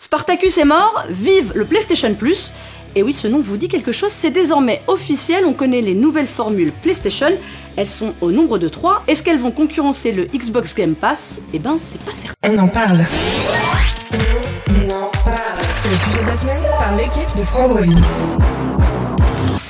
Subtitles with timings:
[0.00, 2.52] Spartacus est mort, vive le PlayStation Plus
[2.94, 6.28] Et oui, ce nom vous dit quelque chose, c'est désormais officiel, on connaît les nouvelles
[6.28, 7.32] formules PlayStation,
[7.76, 9.02] elles sont au nombre de 3.
[9.08, 11.40] Est-ce qu'elles vont concurrencer le Xbox Game Pass?
[11.52, 12.34] Eh ben, c'est pas certain.
[12.44, 13.04] On en parle.
[14.12, 15.66] On en parle.
[15.82, 18.57] C'est le sujet de la semaine par l'équipe de Frandroid.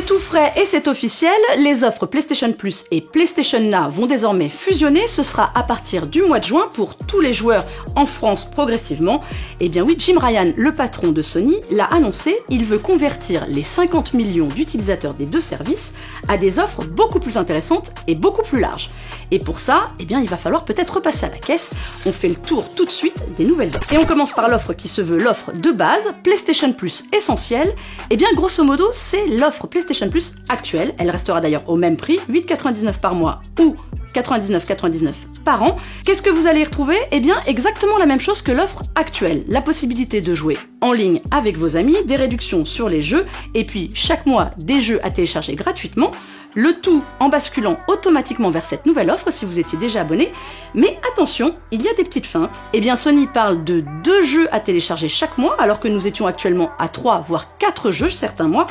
[0.00, 4.48] C'est tout frais et c'est officiel, les offres PlayStation Plus et PlayStation Now vont désormais
[4.48, 8.48] fusionner, ce sera à partir du mois de juin pour tous les joueurs en France
[8.48, 9.20] progressivement.
[9.60, 13.44] Et eh bien oui, Jim Ryan, le patron de Sony, l'a annoncé, il veut convertir
[13.46, 15.92] les 50 millions d'utilisateurs des deux services
[16.28, 18.88] à des offres beaucoup plus intéressantes et beaucoup plus larges.
[19.30, 21.72] Et pour ça, eh bien il va falloir peut-être repasser à la caisse.
[22.06, 23.92] On fait le tour tout de suite des nouvelles offres.
[23.92, 27.68] Et on commence par l'offre qui se veut l'offre de base, PlayStation Plus essentiel.
[27.68, 30.94] Et eh bien grosso modo, c'est l'offre PlayStation Plus actuelle.
[30.98, 33.74] Elle restera d'ailleurs au même prix, 8,99 par mois ou
[34.14, 35.12] 99,99
[35.44, 35.76] par an.
[36.06, 36.96] Qu'est-ce que vous allez y retrouver?
[37.10, 39.42] Eh bien, exactement la même chose que l'offre actuelle.
[39.48, 43.24] La possibilité de jouer en ligne avec vos amis, des réductions sur les jeux,
[43.54, 46.12] et puis chaque mois des jeux à télécharger gratuitement.
[46.54, 50.32] Le tout en basculant automatiquement vers cette nouvelle offre si vous étiez déjà abonné.
[50.74, 52.62] Mais attention, il y a des petites feintes.
[52.72, 56.26] Eh bien, Sony parle de deux jeux à télécharger chaque mois, alors que nous étions
[56.26, 58.66] actuellement à 3 voire 4 jeux certains mois.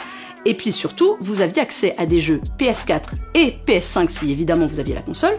[0.49, 4.79] Et puis surtout, vous aviez accès à des jeux PS4 et PS5 si évidemment vous
[4.79, 5.37] aviez la console.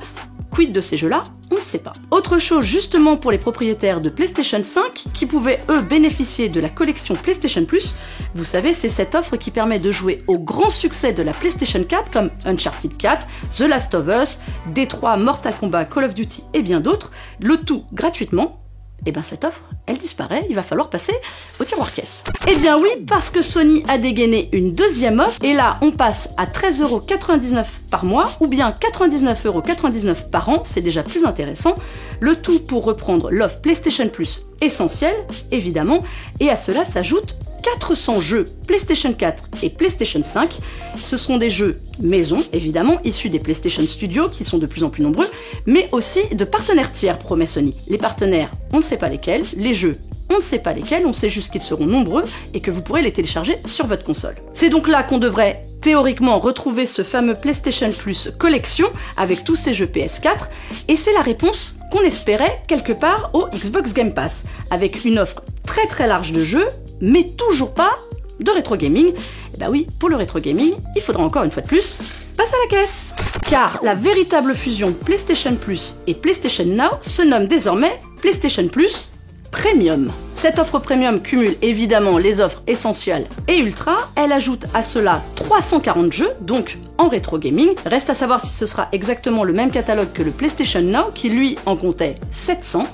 [0.53, 1.23] Quid de ces jeux-là?
[1.51, 1.91] On ne sait pas.
[2.13, 6.69] Autre chose justement pour les propriétaires de PlayStation 5 qui pouvaient eux bénéficier de la
[6.69, 7.97] collection PlayStation Plus,
[8.37, 11.83] vous savez c'est cette offre qui permet de jouer au grand succès de la PlayStation
[11.83, 13.27] 4 comme Uncharted 4,
[13.57, 14.39] The Last of Us,
[14.73, 17.11] D3, Mortal Kombat, Call of Duty et bien d'autres,
[17.41, 18.60] le tout gratuitement
[19.07, 21.15] eh bien cette offre, elle disparaît, il va falloir passer
[21.59, 22.25] au tiroir caisse.
[22.49, 26.31] Eh bien oui, parce que Sony a dégainé une deuxième offre, et là on passe
[26.37, 31.75] à 13,99€ par mois, ou bien 99,99€ par an, c'est déjà plus intéressant,
[32.21, 35.17] le tout pour reprendre l'offre PlayStation Plus essentielle,
[35.51, 36.03] évidemment,
[36.39, 40.59] et à cela s'ajoute 400 jeux PlayStation 4 et PlayStation 5.
[41.03, 44.91] Ce sont des jeux maison, évidemment, issus des PlayStation Studios, qui sont de plus en
[44.91, 45.29] plus nombreux,
[45.67, 47.75] mais aussi de partenaires tiers, promet Sony.
[47.89, 49.99] Les partenaires, on ne sait pas lesquels, les jeux,
[50.31, 53.03] on ne sait pas lesquels, on sait juste qu'ils seront nombreux et que vous pourrez
[53.03, 54.37] les télécharger sur votre console.
[54.55, 59.75] C'est donc là qu'on devrait théoriquement retrouver ce fameux PlayStation Plus collection avec tous ces
[59.75, 60.49] jeux PS4
[60.89, 65.43] et c'est la réponse qu'on espérait quelque part au Xbox Game Pass avec une offre
[65.67, 66.67] très très large de jeux
[67.01, 67.99] mais toujours pas
[68.41, 69.09] de rétro gaming.
[69.09, 69.15] Et
[69.55, 71.97] eh bah oui, pour le rétro gaming, il faudra encore une fois de plus
[72.37, 73.15] passer à la caisse.
[73.49, 79.11] Car la véritable fusion PlayStation Plus et PlayStation Now se nomme désormais PlayStation Plus
[79.51, 80.13] Premium.
[80.35, 83.99] Cette offre Premium cumule évidemment les offres essentielles et ultra.
[84.17, 87.71] Elle ajoute à cela 340 jeux, donc en rétro gaming.
[87.85, 91.29] Reste à savoir si ce sera exactement le même catalogue que le PlayStation Now, qui
[91.31, 92.85] lui en comptait 700.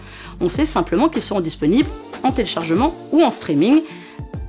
[0.41, 1.89] On sait simplement qu'ils seront disponibles
[2.27, 3.83] en téléchargement ou en streaming.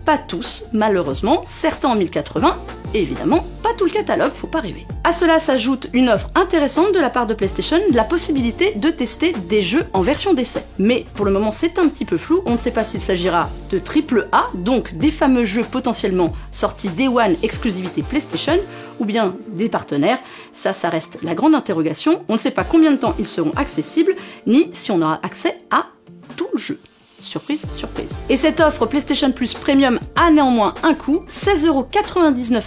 [0.06, 2.56] Pas tous, malheureusement, certains en 1080,
[2.94, 4.88] et évidemment pas tout le catalogue, faut pas rêver.
[5.04, 9.34] À cela s'ajoute une offre intéressante de la part de PlayStation, la possibilité de tester
[9.34, 10.64] des jeux en version d'essai.
[10.80, 13.50] Mais pour le moment c'est un petit peu flou, on ne sait pas s'il s'agira
[13.70, 18.58] de triple A, donc des fameux jeux potentiellement sortis Day One exclusivité PlayStation,
[19.00, 20.20] ou bien des partenaires.
[20.54, 22.24] Ça, ça reste la grande interrogation.
[22.30, 24.16] On ne sait pas combien de temps ils seront accessibles,
[24.46, 25.88] ni si on aura accès à
[26.36, 26.80] tout le jeu.
[27.20, 28.16] Surprise, surprise.
[28.30, 32.62] Et cette offre PlayStation Plus Premium a néanmoins un coût, 16,99€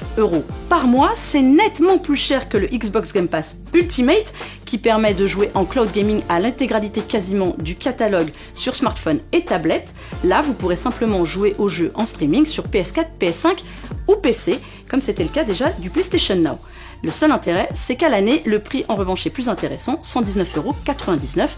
[0.68, 1.12] par mois.
[1.16, 4.34] C'est nettement plus cher que le Xbox Game Pass Ultimate,
[4.66, 9.44] qui permet de jouer en cloud gaming à l'intégralité quasiment du catalogue sur smartphone et
[9.44, 9.94] tablette.
[10.24, 13.58] Là, vous pourrez simplement jouer aux jeux en streaming sur PS4, PS5
[14.08, 14.58] ou PC,
[14.88, 16.58] comme c'était le cas déjà du PlayStation Now.
[17.02, 21.48] Le seul intérêt, c'est qu'à l'année, le prix en revanche est plus intéressant, 119,99€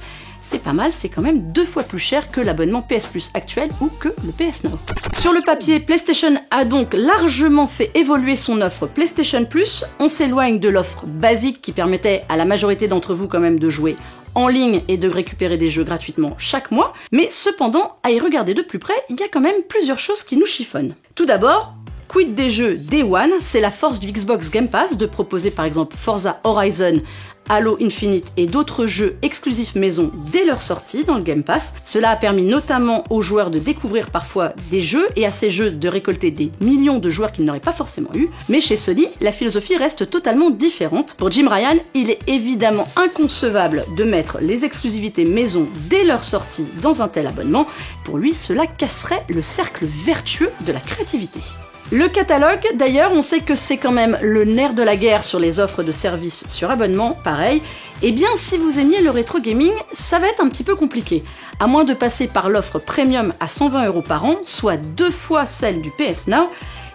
[0.52, 3.70] c'est pas mal, c'est quand même deux fois plus cher que l'abonnement PS Plus actuel
[3.80, 4.78] ou que le PS Now.
[5.14, 9.86] Sur le papier, PlayStation a donc largement fait évoluer son offre PlayStation Plus.
[9.98, 13.70] On s'éloigne de l'offre basique qui permettait à la majorité d'entre vous quand même de
[13.70, 13.96] jouer
[14.34, 18.52] en ligne et de récupérer des jeux gratuitement chaque mois, mais cependant, à y regarder
[18.52, 20.94] de plus près, il y a quand même plusieurs choses qui nous chiffonnent.
[21.14, 21.74] Tout d'abord,
[22.12, 23.30] Quid des jeux Day One?
[23.40, 27.00] C'est la force du Xbox Game Pass de proposer par exemple Forza Horizon
[27.48, 31.72] Halo Infinite et d'autres jeux exclusifs maison dès leur sortie dans le Game Pass.
[31.86, 35.70] Cela a permis notamment aux joueurs de découvrir parfois des jeux et à ces jeux
[35.70, 38.28] de récolter des millions de joueurs qu'ils n'auraient pas forcément eu.
[38.50, 41.14] Mais chez Sony, la philosophie reste totalement différente.
[41.16, 46.66] Pour Jim Ryan, il est évidemment inconcevable de mettre les exclusivités maison dès leur sortie
[46.82, 47.66] dans un tel abonnement.
[48.04, 51.40] Pour lui, cela casserait le cercle vertueux de la créativité.
[51.92, 55.38] Le catalogue, d'ailleurs, on sait que c'est quand même le nerf de la guerre sur
[55.38, 57.60] les offres de services sur abonnement, pareil.
[58.00, 61.22] Eh bien, si vous aimiez le rétro gaming, ça va être un petit peu compliqué.
[61.60, 65.44] À moins de passer par l'offre premium à 120 euros par an, soit deux fois
[65.44, 66.48] celle du PS Now,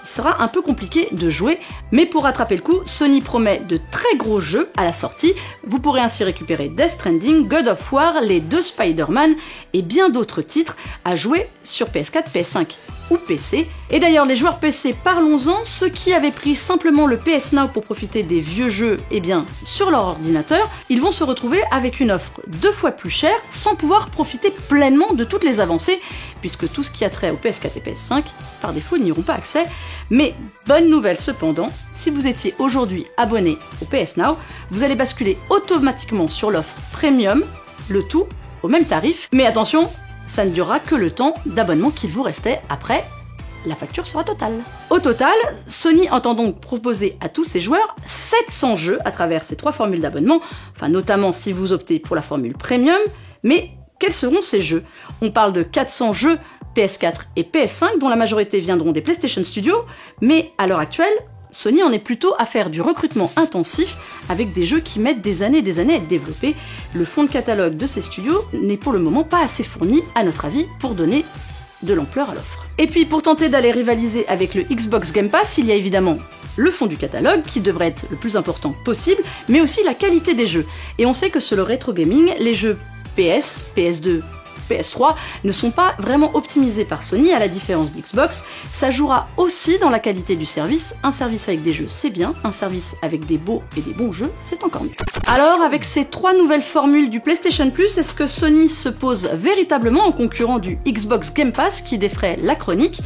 [0.07, 1.59] sera un peu compliqué de jouer,
[1.91, 5.33] mais pour rattraper le coup, Sony promet de très gros jeux à la sortie.
[5.65, 9.35] Vous pourrez ainsi récupérer Death Stranding, God of War, les deux Spider-Man
[9.73, 12.75] et bien d'autres titres à jouer sur PS4, PS5
[13.09, 13.67] ou PC.
[13.89, 17.83] Et d'ailleurs, les joueurs PC, parlons-en, ceux qui avaient pris simplement le PS Now pour
[17.83, 22.11] profiter des vieux jeux, eh bien, sur leur ordinateur, ils vont se retrouver avec une
[22.11, 26.01] offre deux fois plus chère sans pouvoir profiter pleinement de toutes les avancées,
[26.39, 28.23] puisque tout ce qui a trait au PS4 et PS5,
[28.61, 29.65] par défaut, n'y auront pas accès.
[30.09, 30.33] Mais
[30.65, 34.37] bonne nouvelle cependant, si vous étiez aujourd'hui abonné au PS Now,
[34.71, 37.43] vous allez basculer automatiquement sur l'offre Premium,
[37.89, 38.27] le tout
[38.63, 39.27] au même tarif.
[39.33, 39.89] Mais attention,
[40.27, 42.61] ça ne durera que le temps d'abonnement qu'il vous restait.
[42.69, 43.03] Après,
[43.65, 44.63] la facture sera totale.
[44.89, 45.33] Au total,
[45.67, 50.01] Sony entend donc proposer à tous ses joueurs 700 jeux à travers ces trois formules
[50.01, 50.41] d'abonnement,
[50.75, 52.99] enfin notamment si vous optez pour la formule premium,
[53.43, 54.83] mais quels seront ces jeux
[55.21, 56.39] On parle de 400 jeux
[56.75, 59.83] PS4 et PS5 dont la majorité viendront des PlayStation Studios,
[60.21, 61.13] mais à l'heure actuelle,
[61.51, 63.97] Sony en est plutôt à faire du recrutement intensif
[64.29, 66.55] avec des jeux qui mettent des années et des années à être développés.
[66.93, 70.23] Le fond de catalogue de ces studios n'est pour le moment pas assez fourni, à
[70.23, 71.25] notre avis, pour donner
[71.83, 72.65] de l'ampleur à l'offre.
[72.77, 76.17] Et puis pour tenter d'aller rivaliser avec le Xbox Game Pass, il y a évidemment
[76.57, 80.33] le fond du catalogue qui devrait être le plus important possible, mais aussi la qualité
[80.33, 80.65] des jeux.
[80.97, 82.77] Et on sait que sur le gaming, les jeux
[83.17, 84.21] PS, PS2,
[84.69, 88.43] PS3 ne sont pas vraiment optimisés par Sony, à la différence d'Xbox.
[88.69, 90.93] Ça jouera aussi dans la qualité du service.
[91.03, 92.33] Un service avec des jeux, c'est bien.
[92.43, 94.91] Un service avec des beaux et des bons jeux, c'est encore mieux.
[95.27, 100.05] Alors, avec ces trois nouvelles formules du PlayStation Plus, est-ce que Sony se pose véritablement
[100.05, 103.01] en concurrent du Xbox Game Pass qui défrait la chronique?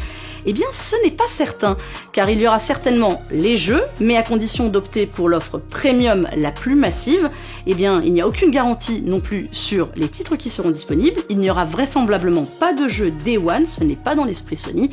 [0.46, 1.78] Eh bien, ce n'est pas certain,
[2.12, 6.52] car il y aura certainement les jeux, mais à condition d'opter pour l'offre premium la
[6.52, 7.30] plus massive.
[7.68, 11.22] Eh bien, il n'y a aucune garantie non plus sur les titres qui seront disponibles.
[11.30, 14.90] Il n'y aura vraisemblablement pas de jeu Day One, ce n'est pas dans l'esprit Sony.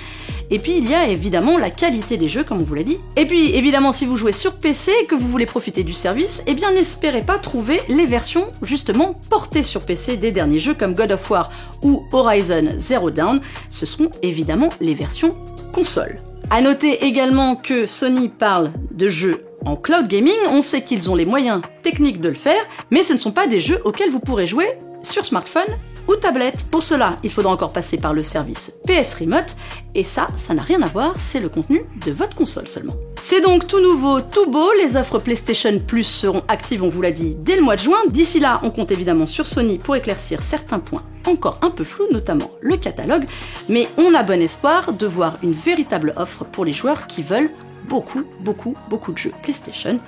[0.51, 2.99] Et puis, il y a évidemment la qualité des jeux, comme on vous l'a dit.
[3.17, 6.43] Et puis, évidemment, si vous jouez sur PC et que vous voulez profiter du service,
[6.47, 10.95] eh bien, n'espérez pas trouver les versions justement portées sur PC des derniers jeux comme
[10.95, 11.51] God of War
[11.83, 13.41] ou Horizon Zero Dawn.
[13.71, 15.37] Ce sont évidemment les versions
[15.73, 16.21] console.
[16.51, 21.15] À noter également que Sony parle de jeux en cloud gaming, on sait qu'ils ont
[21.15, 24.21] les moyens techniques de le faire, mais ce ne sont pas des jeux auxquels vous
[24.21, 25.67] pourrez jouer sur smartphone
[26.09, 26.65] ou tablette.
[26.71, 29.57] Pour cela, il faudra encore passer par le service PS Remote,
[29.95, 32.97] et ça, ça n'a rien à voir, c'est le contenu de votre console seulement.
[33.23, 37.13] C'est donc tout nouveau, tout beau, les offres PlayStation Plus seront actives, on vous l'a
[37.13, 37.99] dit, dès le mois de juin.
[38.09, 42.07] D'ici là, on compte évidemment sur Sony pour éclaircir certains points encore un peu flous,
[42.11, 43.25] notamment le catalogue,
[43.69, 47.51] mais on a bon espoir de voir une véritable offre pour les joueurs qui veulent
[47.89, 50.01] beaucoup, beaucoup, beaucoup de jeux PlayStation.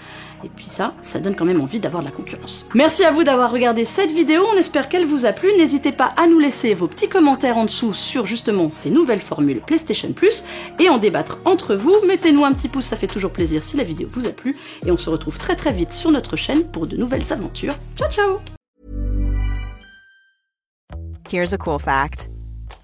[0.44, 2.66] Et puis ça, ça donne quand même envie d'avoir de la concurrence.
[2.74, 5.48] Merci à vous d'avoir regardé cette vidéo, on espère qu'elle vous a plu.
[5.58, 9.60] N'hésitez pas à nous laisser vos petits commentaires en dessous sur justement ces nouvelles formules
[9.60, 10.44] PlayStation Plus
[10.78, 11.94] et en débattre entre vous.
[12.06, 14.54] Mettez-nous un petit pouce, ça fait toujours plaisir si la vidéo vous a plu.
[14.86, 17.74] Et on se retrouve très très vite sur notre chaîne pour de nouvelles aventures.
[17.96, 18.40] Ciao ciao
[21.30, 22.28] Here's a cool fact.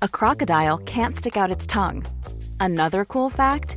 [0.02, 2.04] A crocodile can't stick out its tongue.
[2.60, 3.76] Another cool fact,